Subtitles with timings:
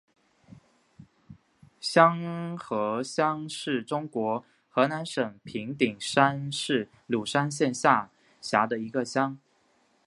[1.79, 8.09] 瀼河乡是中国河南省平顶山市鲁山县下
[8.41, 9.37] 辖的一个乡。